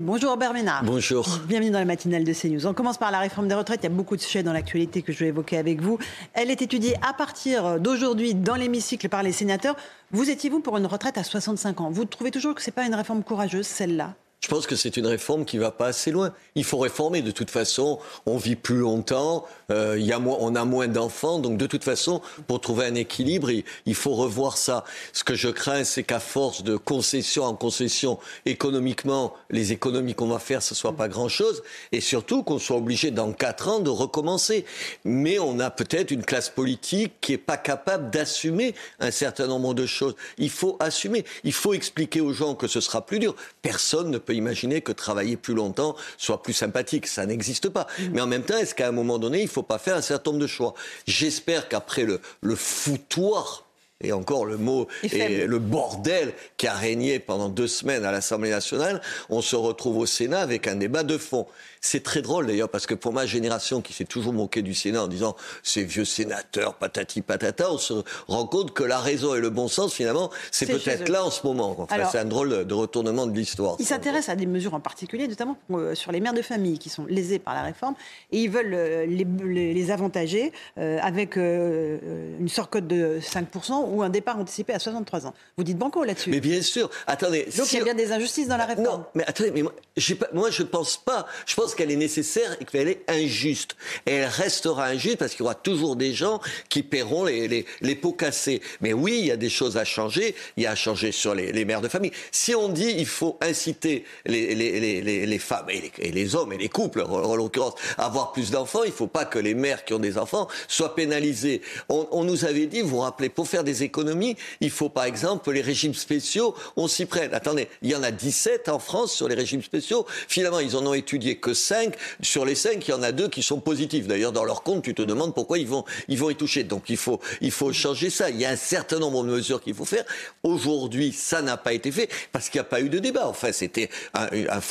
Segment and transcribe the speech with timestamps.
[0.00, 0.84] Bonjour Robert Ménard.
[0.84, 1.26] Bonjour.
[1.48, 2.68] Bienvenue dans la matinale de CNews.
[2.68, 3.80] On commence par la réforme des retraites.
[3.82, 5.98] Il y a beaucoup de sujets dans l'actualité que je vais évoquer avec vous.
[6.34, 9.74] Elle est étudiée à partir d'aujourd'hui dans l'hémicycle par les sénateurs.
[10.12, 11.90] Vous étiez-vous pour une retraite à 65 ans?
[11.90, 14.14] Vous trouvez toujours que ce n'est pas une réforme courageuse, celle-là?
[14.40, 16.32] Je pense que c'est une réforme qui va pas assez loin.
[16.54, 17.22] Il faut réformer.
[17.22, 21.38] De toute façon, on vit plus longtemps, euh, y a moins, on a moins d'enfants,
[21.40, 24.84] donc de toute façon, pour trouver un équilibre, il, faut revoir ça.
[25.12, 30.28] Ce que je crains, c'est qu'à force de concession en concession, économiquement, les économies qu'on
[30.28, 33.90] va faire, ce soit pas grand-chose, et surtout qu'on soit obligé dans quatre ans de
[33.90, 34.64] recommencer.
[35.04, 39.74] Mais on a peut-être une classe politique qui est pas capable d'assumer un certain nombre
[39.74, 40.14] de choses.
[40.38, 41.24] Il faut assumer.
[41.42, 43.34] Il faut expliquer aux gens que ce sera plus dur.
[43.62, 47.06] Personne ne peut imaginer que travailler plus longtemps soit plus sympathique.
[47.06, 47.86] Ça n'existe pas.
[47.98, 48.02] Mm.
[48.12, 50.02] Mais en même temps, est-ce qu'à un moment donné, il ne faut pas faire un
[50.02, 50.74] certain nombre de choix?
[51.06, 53.68] J'espère qu'après le, le foutoir
[54.00, 58.50] et encore le mot et le bordel qui a régné pendant deux semaines à l'Assemblée
[58.50, 61.46] nationale, on se retrouve au Sénat avec un débat de fond.
[61.80, 65.04] C'est très drôle d'ailleurs parce que pour ma génération qui s'est toujours moquée du Sénat
[65.04, 67.94] en disant ces vieux sénateurs patati patata, on se
[68.26, 71.46] rend compte que la raison et le bon sens finalement c'est peut-être là en ce
[71.46, 71.86] moment.
[72.10, 73.76] c'est un drôle de retournement de l'histoire.
[73.78, 76.88] Ils s'intéressent à des mesures en particulier, notamment euh, sur les mères de famille qui
[76.88, 77.94] sont lésées par la réforme
[78.32, 84.38] et ils veulent euh, les, avantager euh, avec une surcote de 5% ou un départ
[84.38, 85.34] anticipé à 63 ans.
[85.56, 86.30] Vous dites banco là-dessus.
[86.30, 86.90] Mais bien sûr.
[87.06, 87.48] Attendez.
[87.56, 88.84] Donc il y a bien des injustices dans la réforme.
[88.84, 89.72] Non, mais attendez, mais moi,
[90.18, 91.26] pas, moi je pense pas.
[91.46, 93.76] Je pense qu'elle est nécessaire et qu'elle est injuste.
[94.06, 97.66] Et elle restera injuste parce qu'il y aura toujours des gens qui paieront les, les,
[97.80, 98.60] les, pots cassés.
[98.80, 100.34] Mais oui, il y a des choses à changer.
[100.56, 102.12] Il y a à changer sur les, les mères de famille.
[102.32, 107.02] Si on dit il faut inciter les, les femmes et, les, hommes et les couples,
[107.02, 109.98] en, l'occurrence, à avoir plus d'enfants, il ne faut pas que les mères qui ont
[109.98, 111.62] des enfants soient pénalisées.
[111.88, 115.04] On, on nous avait dit, vous vous rappelez, pour faire des économies, il faut par
[115.04, 117.34] exemple les régimes spéciaux, on s'y prenne.
[117.34, 120.06] Attendez, il y en a 17 en France sur les régimes spéciaux.
[120.28, 121.94] Finalement, ils en ont étudié que 5.
[122.22, 124.06] Sur les 5, il y en a deux qui sont positifs.
[124.06, 126.64] D'ailleurs, dans leur compte, tu te demandes pourquoi ils vont, ils vont y toucher.
[126.64, 128.30] Donc il faut, il faut changer ça.
[128.30, 130.04] Il y a un certain nombre de mesures qu'il faut faire.
[130.42, 133.28] Aujourd'hui, ça n'a pas été fait parce qu'il n'y a pas eu de débat.
[133.28, 133.90] Enfin, c'était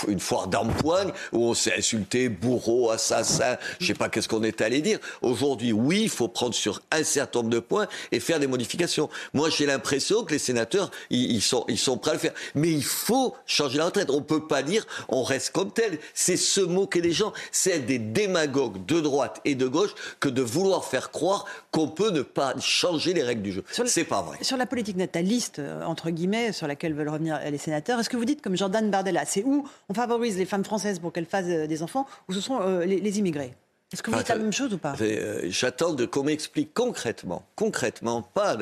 [0.07, 4.61] une foire d'empoigne où on s'est insulté, bourreau, assassin, je sais pas qu'est-ce qu'on est
[4.61, 4.99] allé dire.
[5.21, 9.09] Aujourd'hui, oui, il faut prendre sur un certain nombre de points et faire des modifications.
[9.33, 12.33] Moi, j'ai l'impression que les sénateurs, ils, sont, ils sont prêts à le faire.
[12.55, 14.09] Mais il faut changer la retraite.
[14.09, 15.99] On ne peut pas dire on reste comme tel.
[16.13, 17.33] C'est se moquer des gens.
[17.51, 22.11] C'est des démagogues de droite et de gauche que de vouloir faire croire qu'on peut
[22.11, 23.63] ne pas changer les règles du jeu.
[23.97, 24.37] C'est pas vrai.
[24.41, 28.17] Sur la politique nataliste, euh, entre guillemets, sur laquelle veulent revenir les sénateurs, est-ce que
[28.17, 31.45] vous dites comme Jordan Bardella, c'est où on favorise les femmes françaises pour qu'elles fassent
[31.47, 33.53] euh, des enfants ou ce sont euh, les immigrés?
[33.93, 34.95] Est-ce que vous dites la même chose ou pas?
[34.99, 38.57] euh, J'attends qu'on m'explique concrètement, concrètement, pas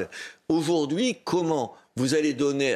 [0.48, 2.76] aujourd'hui comment vous allez donner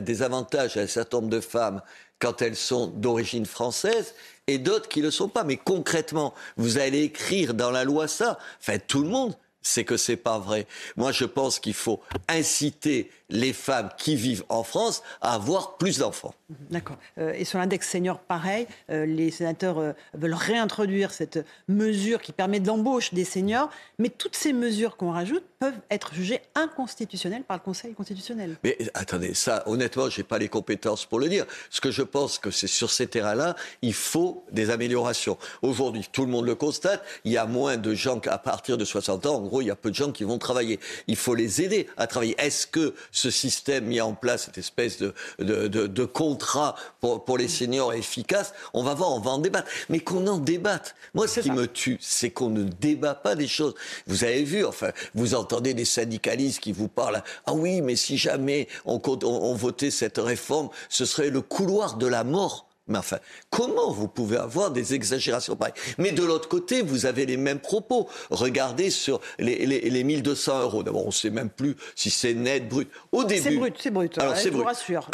[0.00, 1.80] des avantages à un certain nombre de femmes
[2.20, 4.14] quand elles sont d'origine française
[4.48, 5.44] et d'autres qui ne le sont pas.
[5.44, 8.38] Mais concrètement, vous allez écrire dans la loi ça.
[8.60, 10.66] Enfin, tout le monde c'est que c'est pas vrai.
[10.96, 15.98] Moi, je pense qu'il faut inciter les femmes qui vivent en France à avoir plus
[15.98, 16.34] d'enfants.
[16.70, 16.96] D'accord.
[17.18, 22.32] Euh, et sur l'index senior, pareil, euh, les sénateurs euh, veulent réintroduire cette mesure qui
[22.32, 27.42] permet de l'embauche des seniors, mais toutes ces mesures qu'on rajoute peuvent être jugées inconstitutionnelles
[27.42, 28.56] par le Conseil constitutionnel.
[28.64, 31.44] Mais attendez, ça, honnêtement, je n'ai pas les compétences pour le dire.
[31.68, 35.36] Ce que je pense que c'est sur ces terrains-là, il faut des améliorations.
[35.60, 38.84] Aujourd'hui, tout le monde le constate, il y a moins de gens qu'à partir de
[38.86, 40.78] 60 ans, gros, il y a peu de gens qui vont travailler.
[41.06, 42.36] Il faut les aider à travailler.
[42.38, 47.38] Est-ce que ce système mis en place, cette espèce de, de, de, contrat pour, pour,
[47.38, 49.68] les seniors efficace, on va voir, on va en débattre.
[49.88, 50.94] Mais qu'on en débatte.
[51.14, 53.74] Moi, ce qui me tue, c'est qu'on ne débat pas des choses.
[54.06, 57.22] Vous avez vu, enfin, vous entendez des syndicalistes qui vous parlent.
[57.46, 61.96] Ah oui, mais si jamais on, on, on votait cette réforme, ce serait le couloir
[61.96, 62.67] de la mort.
[62.88, 63.18] Mais enfin,
[63.50, 65.74] comment vous pouvez avoir des exagérations pareilles?
[65.98, 68.08] Mais de l'autre côté, vous avez les mêmes propos.
[68.30, 70.82] Regardez sur les, les, les 1200 euros.
[70.82, 72.88] D'abord, on ne sait même plus si c'est net, brut.
[73.12, 73.42] Au début.
[73.42, 74.18] C'est brut, c'est brut.
[74.18, 74.66] Alors, c'est brut.
[74.78, 75.10] Je vous rassure.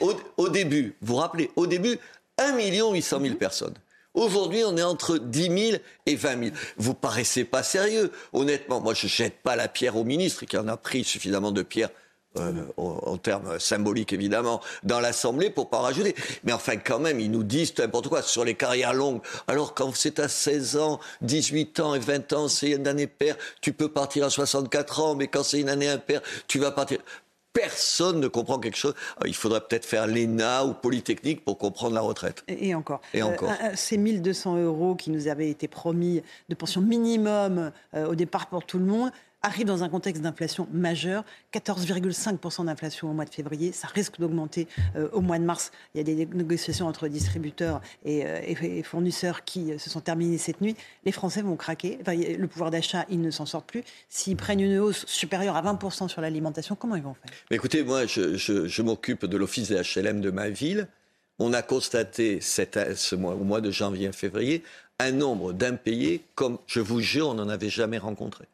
[0.00, 1.98] Au, au, début, vous vous rappelez, au début,
[2.38, 3.74] 1 800 000 personnes.
[4.14, 6.56] Aujourd'hui, on est entre 10 000 et 20 000.
[6.78, 8.10] Vous paraissez pas sérieux.
[8.32, 11.62] Honnêtement, moi, je jette pas la pierre au ministre qui en a pris suffisamment de
[11.62, 11.90] pierres
[12.38, 16.14] euh, en, termes symboliques évidemment, dans l'Assemblée pour pas en rajouter.
[16.44, 19.20] Mais enfin, quand même, ils nous disent n'importe quoi sur les carrières longues.
[19.48, 23.36] Alors, quand c'est à 16 ans, 18 ans et 20 ans, c'est une année paire,
[23.60, 27.00] tu peux partir à 64 ans, mais quand c'est une année impaire, tu vas partir
[27.52, 28.94] personne ne comprend quelque chose.
[29.24, 32.44] Euh, il faudrait peut-être faire l'ENA ou Polytechnique pour comprendre la retraite.
[32.46, 33.00] Et, encore.
[33.12, 33.50] Et encore.
[33.50, 38.64] Euh, ces 1200 euros qui nous avaient été promis de pension minimum au départ pour
[38.64, 39.10] tout le monde,
[39.42, 44.68] arrive dans un contexte d'inflation majeure, 14,5% d'inflation au mois de février, ça risque d'augmenter
[44.96, 45.72] euh, au mois de mars.
[45.94, 50.38] Il y a des négociations entre distributeurs et, euh, fournisseurs qui euh, se sont terminées
[50.38, 50.76] cette nuit.
[51.04, 53.82] Les Français vont craquer, le pouvoir d'achat, ils ne s'en sortent plus.
[54.08, 57.32] S'ils prennent une hausse supérieure à 20% sur l'alimentation, comment ils vont faire?
[57.50, 60.88] Écoutez, moi, je, m'occupe de l'office des HLM de ma ville.
[61.38, 64.62] On a constaté ce mois, au mois de janvier février
[64.98, 68.44] un nombre d'impayés comme, je vous jure, on n'en avait jamais rencontré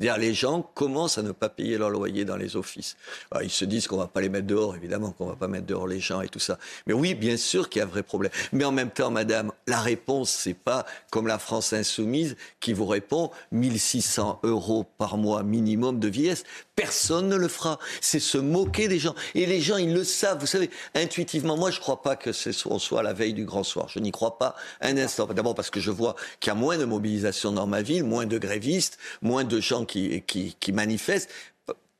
[0.00, 2.96] dire les gens commencent à ne pas payer leur loyer dans les offices.
[3.42, 5.86] ils se disent qu'on va pas les mettre dehors, évidemment qu'on va pas mettre dehors
[5.86, 6.58] les gens et tout ça.
[6.86, 8.32] Mais oui, bien sûr qu'il y a un vrai problème.
[8.52, 12.86] Mais en même temps, madame, la réponse, c'est pas comme la France insoumise qui vous
[12.86, 16.44] répond 1600 euros par mois minimum de vieillesse.
[16.76, 17.78] Personne ne le fera.
[18.00, 19.14] C'est se moquer des gens.
[19.34, 20.38] Et les gens, ils le savent.
[20.38, 23.44] Vous savez, intuitivement, moi, je ne crois pas que ce soit, soit la veille du
[23.44, 23.88] grand soir.
[23.88, 25.26] Je n'y crois pas un instant.
[25.26, 28.26] D'abord parce que je vois qu'il y a moins de mobilisation dans ma ville, moins
[28.26, 31.30] de grévistes, moins de gens qui, qui, qui manifestent.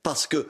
[0.02, 0.48] Parce que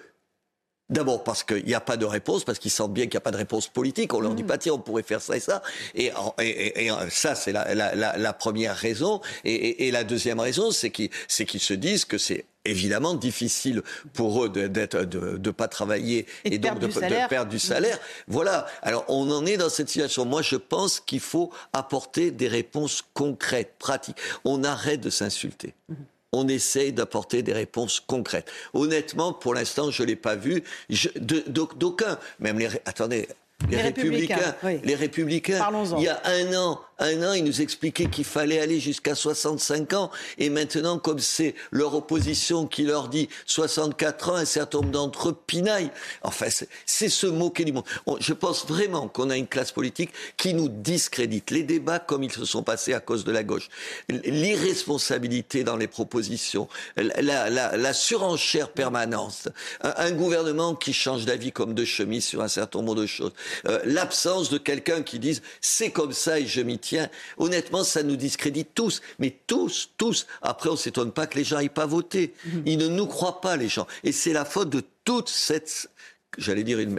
[0.90, 3.20] D'abord parce qu'il n'y a pas de réponse, parce qu'ils sentent bien qu'il n'y a
[3.20, 4.12] pas de réponse politique.
[4.12, 4.46] On leur dit mm.
[4.46, 5.62] pas, tiens, on pourrait faire ça et ça.
[5.94, 6.10] Et,
[6.40, 9.20] et, et ça, c'est la, la, la, la, première raison.
[9.44, 13.82] Et, la deuxième raison, c'est qu'ils se disent que c'est évidemment difficile
[14.14, 17.60] pour eux de ne de, pas travailler et, donc de, de, perdre du mm.
[17.60, 17.98] salaire.
[18.26, 18.66] Voilà.
[18.82, 20.24] Alors on en est dans cette situation.
[20.24, 24.18] Moi, je pense qu'il faut apporter des réponses concrètes, pratiques.
[24.44, 25.74] On arrête de s'insulter.
[25.88, 25.94] Mm
[26.32, 28.50] on essaye d'apporter des réponses concrètes.
[28.74, 30.62] Honnêtement, pour l'instant, je ne l'ai pas vu.
[31.16, 32.68] D'aucuns, même les...
[32.84, 33.28] Attendez,
[33.68, 34.54] les, républicains,
[34.84, 35.68] les républicains,
[35.98, 39.94] il y a un an, un an, ils nous expliquaient qu'il fallait aller jusqu'à 65
[39.94, 40.10] ans.
[40.38, 45.30] Et maintenant, comme c'est leur opposition qui leur dit 64 ans, un certain nombre d'entre
[45.30, 45.90] eux pinaillent.
[46.22, 46.46] Enfin,
[46.86, 47.84] c'est se moquer du monde.
[48.20, 51.50] je pense vraiment qu'on a une classe politique qui nous discrédite.
[51.50, 53.68] Les débats comme ils se sont passés à cause de la gauche.
[54.08, 56.68] L'irresponsabilité dans les propositions.
[56.96, 59.48] La, surenchère permanente.
[59.82, 63.32] Un, gouvernement qui change d'avis comme de chemise sur un certain nombre de choses.
[63.66, 66.89] Euh, l'absence de quelqu'un qui dise c'est comme ça et je m'y tiens
[67.38, 69.00] honnêtement, ça nous discrédite tous.
[69.18, 70.26] Mais tous, tous.
[70.42, 72.34] Après, on ne s'étonne pas que les gens n'aillent pas voter.
[72.44, 72.62] Mhm.
[72.66, 73.86] Ils ne nous croient pas, les gens.
[74.04, 75.88] Et c'est la faute de toute cette
[76.38, 76.98] j'allais dire une,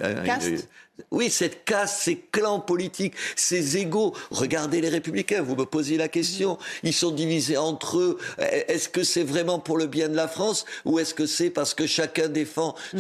[1.10, 4.14] oui, cette casse, ces clans politiques, ces égaux.
[4.30, 6.58] Regardez les républicains, vous me posez la question.
[6.84, 8.18] Ils sont divisés entre eux.
[8.40, 11.74] Est-ce que c'est vraiment pour le bien de la France ou est-ce que c'est parce
[11.74, 13.00] que chacun défend mm.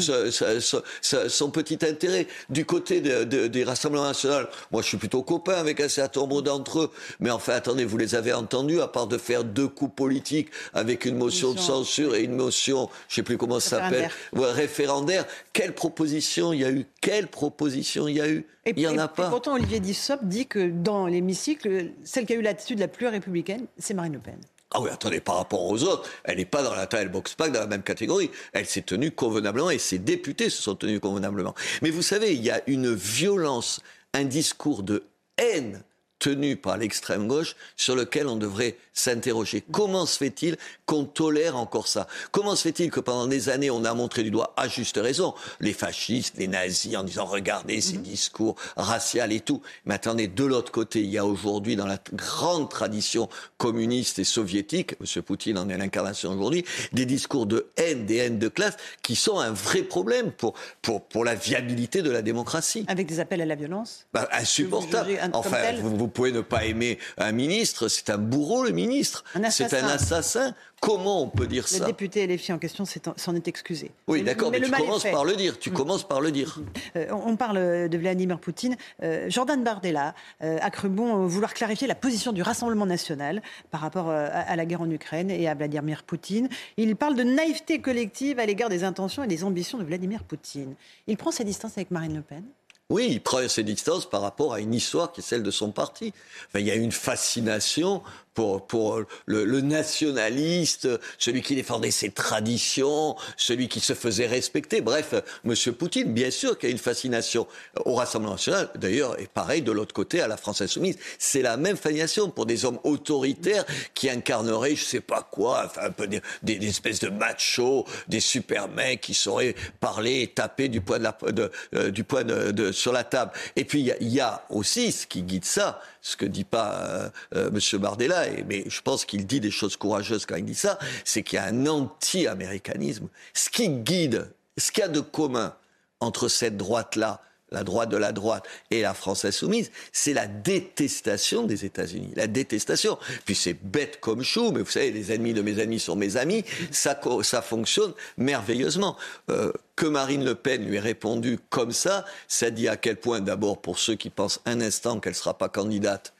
[1.01, 5.89] son petit intérêt Du côté des Rassemblements nationaux, moi je suis plutôt copain avec un
[5.89, 6.91] certain nombre d'entre eux.
[7.19, 11.05] Mais enfin, attendez, vous les avez entendus, à part de faire deux coups politiques avec
[11.05, 15.25] une motion de censure et une motion, je ne sais plus comment ça s'appelle, référendaire.
[15.53, 16.53] Quelle proposition?
[16.53, 17.81] Il y a eu Quelle proposition?
[17.81, 19.28] Il y a eu Il n'y en a pas.
[19.28, 23.07] Et pourtant, Olivier Dussopt dit que dans l'hémicycle, celle qui a eu l'attitude la plus
[23.07, 24.38] républicaine, c'est Marine Le Pen.
[24.74, 27.36] Ah oui, attendez, par rapport aux autres, elle n'est pas dans la taille, elle boxe
[27.36, 28.31] pas dans la même catégorie.
[28.54, 31.54] Elle s'est tenue convenablement et ses députés se sont tenus convenablement.
[31.81, 33.81] Mais vous savez, il y a une violence,
[34.13, 35.04] un discours de
[35.38, 35.83] haine
[36.21, 39.63] tenu par l'extrême gauche sur lequel on devrait s'interroger.
[39.71, 42.07] Comment se fait-il qu'on tolère encore ça?
[42.31, 45.33] Comment se fait-il que pendant des années, on a montré du doigt, à juste raison,
[45.59, 48.03] les fascistes, les nazis, en disant regardez ces mhm.
[48.03, 49.62] discours raciaux et tout.
[49.85, 53.27] Mais attendez, de l'autre côté, il y a aujourd'hui dans la grande tradition
[53.57, 55.23] communiste et soviétique, M.
[55.23, 56.63] Poutine en est l'incarnation aujourd'hui,
[56.94, 60.53] des discours de haine, des haines de classe qui sont un vrai problème pour,
[60.83, 62.85] pour, pour la viabilité de la démocratie.
[62.88, 64.06] Avec des appels à la violence?
[64.13, 65.19] Bah, Insupportable.
[65.33, 69.23] Enfin, vous, pouvez ne pas aimer un ministre, c'est un bourreau le ministre.
[69.49, 70.53] C'est un assassin.
[70.81, 73.91] Comment on peut dire ça Le député LFI en question s'en est excusé.
[74.07, 75.59] Oui, d'accord, mais, tu commences par le dire.
[75.59, 75.73] Tu mm.
[75.73, 76.59] commences par le dire.
[76.95, 78.75] Euh, on parle de Vladimir Poutine.
[79.03, 83.81] Euh, Jordan Bardella euh, a cru bon vouloir clarifier la position du Rassemblement national par
[83.81, 86.49] rapport à la guerre en Ukraine et à Vladimir Poutine.
[86.77, 90.73] Il parle de naïveté collective à l'égard des intentions et des ambitions de Vladimir Poutine.
[91.06, 92.44] Il prend ses distances avec Marine Le Pen?
[92.92, 95.71] Oui, il prend ses distances par rapport à une histoire qui est celle de son
[95.71, 96.14] parti.
[96.56, 103.68] il y a une fascination pour, pour le, nationaliste, celui qui défendait ses traditions, celui
[103.68, 104.81] qui se faisait respecter.
[104.81, 105.14] Bref,
[105.45, 105.56] M.
[105.73, 107.47] Poutine, bien sûr qu'il y a une fascination
[107.85, 110.97] au Rassemblement national, d'ailleurs, et pareil de l'autre côté à la France insoumise.
[111.19, 115.81] C'est la même fascination pour des hommes autoritaires qui incarneraient, je sais pas quoi, enfin,
[115.85, 120.69] un peu des, des, espèces de machos, des super mecs qui sauraient parler et taper
[120.69, 123.31] du poing, de la, de, euh, du poing de, sur la table.
[123.56, 126.73] Et puis, il y, y a aussi ce qui guide ça, ce que dit pas
[126.83, 127.79] euh, euh, M.
[127.79, 131.37] Bardella, mais je pense qu'il dit des choses courageuses quand il dit ça, c'est qu'il
[131.37, 133.07] y a un anti-américanisme.
[133.33, 135.55] Ce qui guide, ce qu'il y a de commun
[135.99, 141.43] entre cette droite-là, la droite de la droite et la France insoumise, c'est la détestation
[141.43, 142.11] des États-Unis.
[142.15, 142.97] La détestation.
[143.25, 146.17] Puis c'est bête comme chou, mais vous savez, les ennemis de mes ennemis sont mes
[146.17, 146.43] amis.
[146.71, 148.97] Ça, ça fonctionne merveilleusement.
[149.29, 153.19] Euh, que Marine Le Pen lui ait répondu comme ça, ça dit à quel point,
[153.19, 156.13] d'abord, pour ceux qui pensent un instant qu'elle ne sera pas candidate,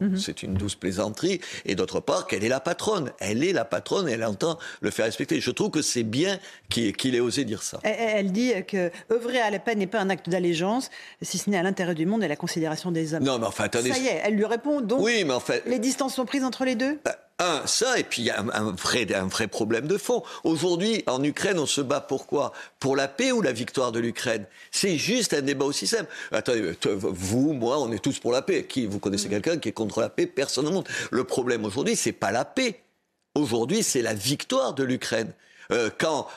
[0.00, 0.16] mhm.
[0.16, 1.40] C'est une douce plaisanterie.
[1.64, 3.12] Et d'autre part, qu'elle est la patronne.
[3.20, 5.40] Elle est la patronne et elle entend le faire respecter.
[5.40, 7.78] Je trouve que c'est bien qu'il ait osé dire ça.
[7.82, 10.90] Elle, dit que œuvrer à la peine n'est pas un acte d'allégeance,
[11.22, 13.24] si ce n'est à l'intérêt du monde et la considération des hommes.
[13.24, 13.90] Non, mais enfin, attendez.
[13.90, 14.80] Ça y est, elle lui répond.
[14.80, 16.98] Donc, oui, mais en fait, les distances sont prises entre les deux?
[17.04, 20.22] Ben, un, ça, et puis il y a un, vrai, un vrai problème de fond.
[20.44, 24.46] Aujourd'hui, en Ukraine, on se bat pourquoi Pour la paix ou la victoire de l'Ukraine?
[24.70, 26.10] C'est juste un débat aussi simple.
[26.30, 28.64] Attendez, vous, moi, on est tous pour la paix.
[28.64, 29.30] Qui, vous connaissez mm.
[29.30, 30.26] quelqu'un qui est contre la paix?
[30.26, 30.88] Personne au monde.
[31.10, 32.80] Le problème aujourd'hui, c'est pas la paix.
[33.34, 35.32] Aujourd'hui, c'est la victoire de l'Ukraine.
[35.70, 36.28] Euh, quand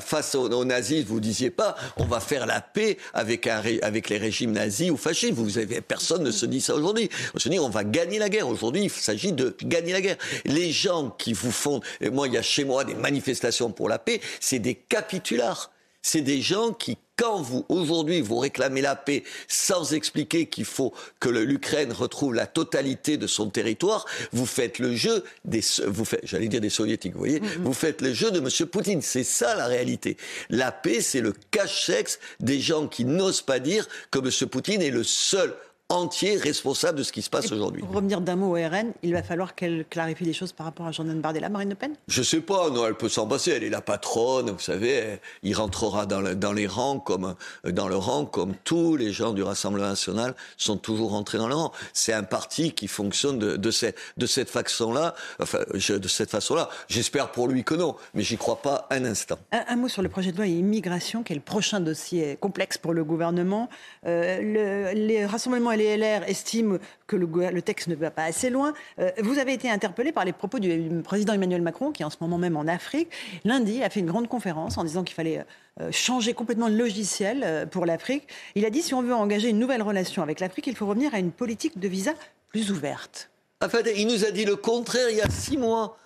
[0.00, 4.52] face aux, nazis, vous disiez pas on va faire la paix avec, avec les régimes
[4.52, 5.34] nazis ou fascistes.
[5.34, 7.08] Vous avez, personne ne se dit ça aujourd'hui.
[7.34, 8.48] On se dit on va gagner la guerre.
[8.48, 10.16] Aujourd'hui, il s'agit de gagner la guerre.
[10.44, 11.80] Les gens qui vous font,
[12.12, 15.70] moi, il y a chez moi des manifestations pour la paix, c'est des capitulars.
[16.02, 20.94] C'est des gens qui quand vous, aujourd'hui, vous réclamez la paix sans expliquer qu'il faut
[21.18, 26.20] que l'Ukraine retrouve la totalité de son territoire, vous faites le jeu des, vous faites,
[26.22, 27.62] j'allais dire des soviétiques, vous voyez, mm-hmm.
[27.62, 28.68] vous faites le jeu de M.
[28.68, 29.02] Poutine.
[29.02, 30.16] C'est ça la réalité.
[30.48, 34.48] La paix, c'est le cache-sexe des gens qui n'osent pas dire que M.
[34.48, 35.54] Poutine est le seul
[35.90, 37.80] entier responsable de ce qui se passe aujourd'hui.
[37.80, 40.86] Pour revenir d'un mot au RN, il va falloir qu'elle clarifie les choses par rapport
[40.86, 41.94] à Jordan Bardella, Marine Le Pen?
[42.08, 45.54] Je sais pas, non, elle peut s'en passer, elle est la patronne, vous savez, il
[45.54, 49.88] rentrera dans, dans, les rangs comme dans le rang comme tous les gens du Rassemblement
[49.88, 51.72] national sont toujours rentrés dans le rang.
[51.94, 56.68] C'est un parti qui fonctionne de, de, cette, de cette façon-là, enfin, de cette façon-là.
[56.88, 59.38] J'espère pour lui que non, mais j'y crois pas un instant.
[59.52, 62.92] Un, mot sur le projet de loi immigration, qui est le prochain dossier complexe pour
[62.92, 63.70] le gouvernement.
[64.06, 68.74] Euh, le, les rassemblements les LR estiment que le, texte ne va pas assez loin.
[68.98, 72.10] Euh, vous avez été interpellé par les propos du président Emmanuel Macron, qui est en
[72.10, 73.08] ce moment même en Afrique.
[73.44, 75.44] Lundi, a fait une grande conférence en disant qu'il fallait
[75.80, 78.28] euh, changer complètement le logiciel euh, pour l'Afrique.
[78.54, 81.14] Il a dit si on veut engager une nouvelle relation avec l'Afrique, il faut revenir
[81.14, 82.12] à une politique de visa
[82.48, 83.30] plus ouverte.
[83.64, 85.96] En fait, il nous a dit le contraire il y a six mois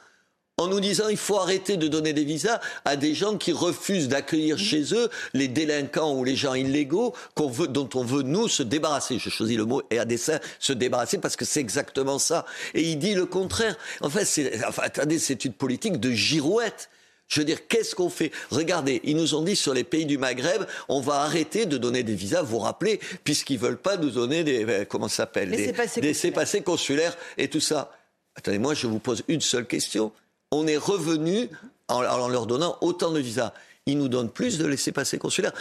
[0.63, 4.09] en nous disant il faut arrêter de donner des visas à des gens qui refusent
[4.09, 8.63] d'accueillir chez eux les délinquants ou les gens illégaux veut, dont on veut nous se
[8.63, 9.19] débarrasser.
[9.19, 12.47] Je choisis le mot et à dessein se débarrasser parce que c'est exactement ça.
[12.75, 13.77] Et il dit le contraire.
[14.01, 16.89] En fait, c'est, enfin, attendez, c'est une politique de girouette.
[17.29, 18.31] Je veux dire, qu'est-ce qu'on fait?
[18.51, 22.03] Regardez, ils nous ont dit sur les pays du Maghreb, on va arrêter de donner
[22.03, 22.43] des visas.
[22.43, 25.51] Vous vous rappelez, puisqu'ils veulent pas nous donner des euh, comment ça s'appelle?
[25.51, 27.91] Des, des consulaires et tout ça.
[28.35, 30.13] Attendez, moi, je vous pose une seule question
[30.53, 31.49] on est revenu
[31.89, 33.53] en, leur donnant autant de visas.
[33.87, 35.53] Ils nous donnent plus de laissés-passer consulaires.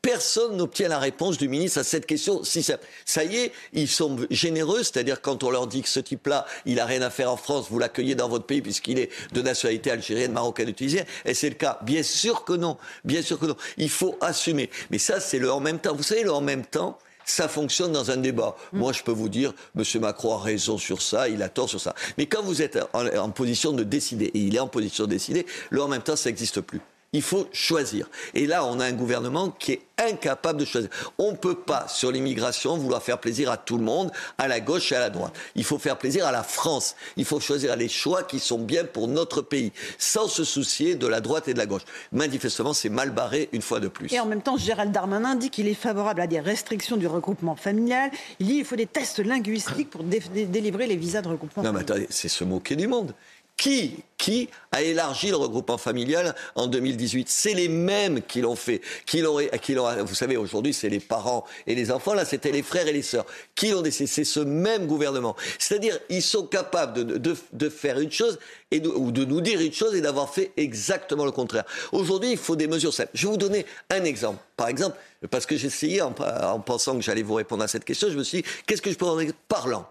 [0.00, 2.44] personne n'obtient la réponse du ministre à cette question.
[2.44, 5.98] Si ça, ça y est, ils sont généreux, c'est-à-dire quand on leur dit que ce
[5.98, 9.10] type-là, il n'a rien à faire en France, vous l'accueillez dans votre pays puisqu'il est
[9.32, 11.06] de nationalité algérienne, marocaine tunisienne.
[11.24, 11.80] Et c'est le cas.
[11.82, 12.76] Bien sûr que non.
[13.04, 13.56] Bien sûr que non.
[13.76, 14.70] Il faut assumer.
[14.90, 15.96] Mais ça, c'est le en même temps.
[15.96, 16.96] Vous savez, le en même temps,
[17.30, 18.56] ça fonctionne dans un débat.
[18.72, 18.78] Mm.
[18.78, 19.84] Moi, je peux vous dire, M.
[20.00, 21.94] Macron a raison sur ça, il a tort sur ça.
[22.16, 25.46] Mais quand vous êtes en, position de décider, et il est en position de décider,
[25.70, 26.80] là, en même temps, ça n'existe plus.
[27.14, 28.06] Il faut choisir.
[28.34, 30.90] Et là, on a un gouvernement qui est incapable de choisir.
[31.16, 34.60] On ne peut pas, sur l'immigration, vouloir faire plaisir à tout le monde, à la
[34.60, 35.32] gauche et à la droite.
[35.54, 36.96] Il faut faire plaisir à la France.
[37.16, 41.06] Il faut choisir les choix qui sont bien pour notre pays, sans se soucier de
[41.06, 41.82] la droite et de la gauche.
[42.12, 44.12] Manifestement, c'est mal barré une fois de plus.
[44.12, 47.56] Et en même temps, Gérald Darmanin dit qu'il est favorable à des restrictions du regroupement
[47.56, 48.10] familial.
[48.38, 51.80] Il dit qu'il faut des tests linguistiques pour délivrer les visas de regroupement non, mais
[51.80, 53.14] attendez, c'est se moquer du monde.
[53.58, 58.80] Qui, qui a élargi le regroupement familial en 2018 C'est les mêmes qui l'ont fait.
[59.04, 62.14] Qui l'ont, qui l'ont, vous savez, aujourd'hui, c'est les parents et les enfants.
[62.14, 63.26] Là, c'était les frères et les sœurs.
[63.56, 65.34] Qui l'ont décidé C'est ce même gouvernement.
[65.58, 68.38] C'est-à-dire, ils sont capables de, de, de faire une chose
[68.70, 71.64] et ou de nous dire une chose et d'avoir fait exactement le contraire.
[71.90, 73.10] Aujourd'hui, il faut des mesures simples.
[73.12, 74.38] Je vais vous donner un exemple.
[74.56, 74.96] Par exemple,
[75.32, 78.22] parce que j'essayais, en, en pensant que j'allais vous répondre à cette question, je me
[78.22, 79.90] suis dit, qu'est-ce que je peux en parlant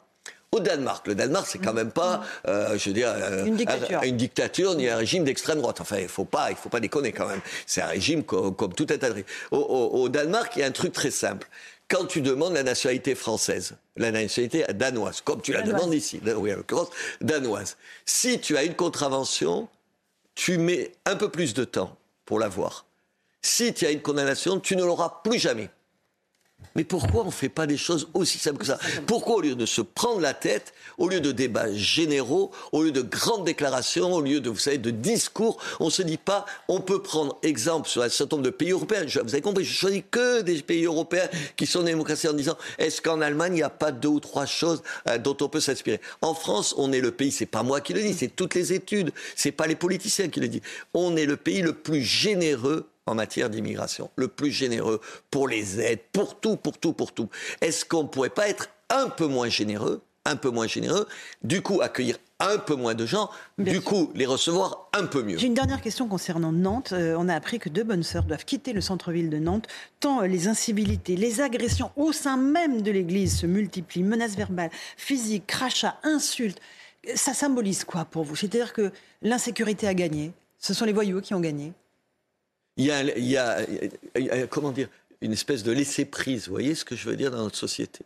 [0.52, 1.08] au Danemark.
[1.08, 4.04] Le Danemark, c'est quand même pas, euh, je veux dire, euh, une, dictature.
[4.04, 5.82] une dictature ni un régime d'extrême droite.
[5.82, 7.42] Enfin, il faut pas, il faut pas déconner quand même.
[7.66, 10.72] C'est un régime comme, tout un tas de au, au, Danemark, il y a un
[10.72, 11.48] truc très simple.
[11.90, 16.54] Quand tu demandes la nationalité française, la nationalité danoise, comme tu la demandes ici, oui,
[16.54, 16.90] en l'occurrence
[17.22, 19.70] danoise, si tu as une contravention,
[20.36, 22.86] tu mets un peu plus de temps pour l'avoir.
[23.42, 25.70] Si tu as une condamnation, tu ne l'auras plus jamais.
[26.78, 28.78] Mais pourquoi on ne fait pas des choses aussi simples que ça?
[29.08, 32.92] Pourquoi au lieu de se prendre la tête, au lieu de débats généraux, au lieu
[32.92, 36.46] de grandes déclarations, au lieu de, vous savez, de discours, on ne se dit pas,
[36.68, 39.06] on peut prendre exemple sur un certain nombre de pays européens.
[39.06, 43.02] vous avez compris, je choisis que des pays européens qui sont démocraties en disant, est-ce
[43.02, 46.00] qu'en Allemagne, il n'y a pas deux ou trois choses euh, dont on peut s'inspirer?
[46.22, 48.72] En France, on est le pays, c'est pas moi qui le dis, c'est toutes les
[48.74, 50.62] études, c'est pas les politiciens qui le disent.
[50.94, 55.80] On est le pays le plus généreux en matière d'immigration, le plus généreux pour les
[55.80, 57.30] aides, pour tout, pour tout, pour tout.
[57.62, 61.08] Est-ce qu'on ne pourrait pas être un peu moins généreux, un peu moins généreux,
[61.44, 65.38] du coup accueillir un peu moins de gens, du coup les recevoir un peu mieux?
[65.38, 66.92] J'ai une dernière question concernant Nantes.
[66.92, 69.68] Euh, on a appris que deux bonnes sœurs doivent quitter le centre-ville de Nantes,
[70.00, 74.70] tant euh, les incivilités, les agressions au sein même de l'église se multiplient, menaces verbales,
[74.98, 76.60] physiques, crachats, insultes.
[77.16, 78.36] Ça symbolise quoi pour vous?
[78.36, 81.74] C'est-à-dire que l'insécurité a gagné, ce sont les voyous qui ont gagné
[82.78, 84.90] il y a, comment dire,
[85.22, 88.06] une espèce de laisser-prise, vous voyez ce que je veux dire dans notre société?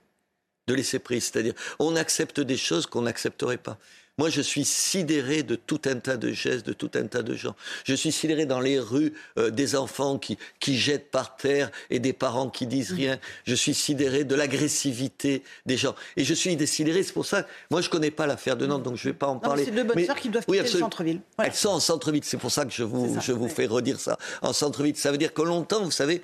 [0.67, 3.77] De laisser-prise, c'est-à-dire on accepte des choses qu'on n'accepterait pas.
[4.17, 7.33] Moi, je suis sidéré de tout un tas de gestes, de tout un tas de
[7.35, 7.55] gens.
[7.85, 11.99] Je suis sidéré dans les rues euh, des enfants qui, qui jettent par terre et
[11.99, 13.17] des parents qui disent rien.
[13.45, 15.95] Je suis sidéré de l'agressivité des gens.
[16.17, 18.97] Et je suis sidéré, c'est pour ça, moi je connais pas l'affaire de Nantes, donc
[18.97, 19.65] je vais pas en parler.
[19.65, 21.21] C'est deux bonnes sœurs qui doivent quitter le centre-ville.
[21.39, 24.17] Elles sont en centre-ville, c'est pour ça que je vous, je vous fais redire ça.
[24.41, 26.21] En centre-ville, ça veut dire que longtemps, vous savez,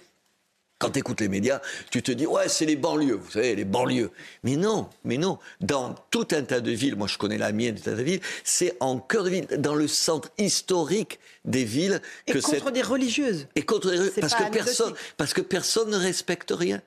[0.79, 3.65] quand tu écoutes les médias, tu te dis, ouais, c'est les banlieues, vous savez, les
[3.65, 4.11] banlieues.
[4.43, 5.39] Mais non, mais non.
[5.59, 8.03] Dans tout un tas de villes, moi je connais la mienne, tout un tas de
[8.03, 12.01] villes, c'est en cœur de ville, dans le centre historique des villes.
[12.27, 13.47] Que et contre des religieuses.
[13.55, 14.19] Et contre des religieuses.
[14.19, 16.81] Parce que, personne, parce que personne ne respecte rien.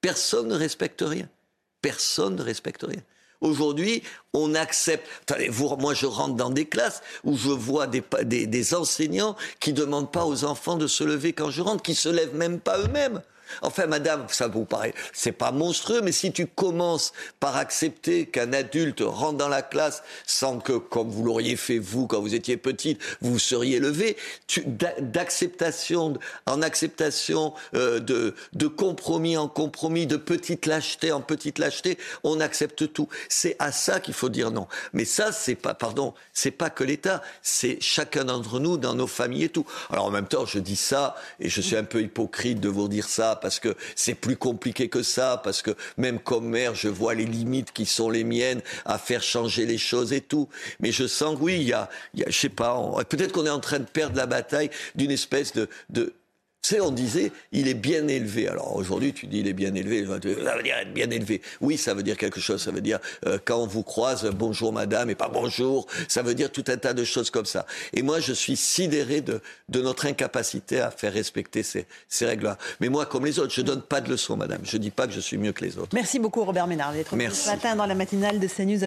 [0.00, 1.28] Personne ne respecte rien.
[1.80, 3.00] Personne ne respecte rien.
[3.40, 5.06] Aujourd'hui, on accepte.
[5.50, 9.72] Vous, moi, je rentre dans des classes où je vois des, des, des enseignants qui
[9.72, 12.78] demandent pas aux enfants de se lever quand je rentre, qui se lèvent même pas
[12.78, 13.22] eux-mêmes.
[13.62, 18.52] Enfin, madame, ça vous paraît, c'est pas monstrueux, mais si tu commences par accepter qu'un
[18.52, 22.56] adulte rentre dans la classe sans que, comme vous l'auriez fait vous quand vous étiez
[22.56, 24.16] petite, vous seriez levé,
[24.98, 26.14] d'acceptation
[26.46, 32.40] en acceptation euh, de, de compromis en compromis, de petite lâcheté en petite lâcheté, on
[32.40, 33.08] accepte tout.
[33.28, 34.66] C'est à ça qu'il faut dire non.
[34.92, 39.06] Mais ça, c'est pas, pardon, c'est pas que l'État, c'est chacun d'entre nous dans nos
[39.06, 39.66] familles et tout.
[39.90, 42.88] Alors en même temps, je dis ça et je suis un peu hypocrite de vous
[42.88, 46.88] dire ça parce que c'est plus compliqué que ça, parce que même comme mère, je
[46.88, 50.48] vois les limites qui sont les miennes à faire changer les choses et tout.
[50.80, 52.74] Mais je sens que oui, il y a, y je sais pas,
[53.06, 56.14] peut-être qu'on est en train de perdre la bataille d'une espèce de
[56.68, 58.48] sais, on disait, il est bien élevé.
[58.48, 60.04] Alors aujourd'hui, tu dis, il est bien élevé.
[60.06, 60.12] Ça
[60.56, 61.42] veut dire être bien élevé.
[61.60, 62.62] Oui, ça veut dire quelque chose.
[62.62, 65.86] Ça veut dire, euh, quand on vous croise, bonjour madame, et pas bonjour.
[66.08, 67.66] Ça veut dire tout un tas de choses comme ça.
[67.92, 72.58] Et moi, je suis sidéré de, de notre incapacité à faire respecter ces, ces règles-là.
[72.80, 74.60] Mais moi, comme les autres, je donne pas de leçons, madame.
[74.64, 75.90] Je dis pas que je suis mieux que les autres.
[75.92, 78.80] Merci beaucoup, Robert Ménard, d'être venu ce matin dans la matinale de CNews.